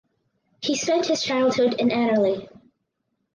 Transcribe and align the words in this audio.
He 0.63 0.75
spent 0.75 1.05
his 1.05 1.21
childhood 1.21 1.75
in 1.75 1.91
Annerley. 1.91 2.49